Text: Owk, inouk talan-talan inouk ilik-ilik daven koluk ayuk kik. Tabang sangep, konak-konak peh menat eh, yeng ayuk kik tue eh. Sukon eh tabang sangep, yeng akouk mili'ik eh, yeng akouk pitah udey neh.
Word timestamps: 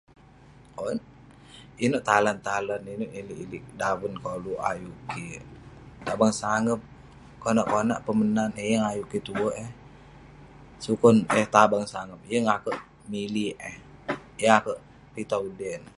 Owk, 0.81 0.97
inouk 1.85 2.05
talan-talan 2.09 2.81
inouk 2.93 3.11
ilik-ilik 3.19 3.63
daven 3.81 4.13
koluk 4.25 4.59
ayuk 4.71 4.99
kik. 5.09 5.43
Tabang 6.05 6.33
sangep, 6.41 6.79
konak-konak 7.43 7.99
peh 8.05 8.17
menat 8.19 8.51
eh, 8.63 8.67
yeng 8.71 8.85
ayuk 8.91 9.07
kik 9.11 9.23
tue 9.27 9.49
eh. 9.65 9.71
Sukon 10.85 11.15
eh 11.39 11.45
tabang 11.55 11.85
sangep, 11.93 12.19
yeng 12.33 12.45
akouk 12.55 12.77
mili'ik 13.11 13.57
eh, 13.69 13.77
yeng 14.41 14.53
akouk 14.59 14.79
pitah 15.13 15.41
udey 15.47 15.73
neh. 15.83 15.89